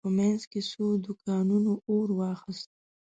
[0.01, 2.69] د کلا په مينځ کې څو دوکانونو اور واخيست.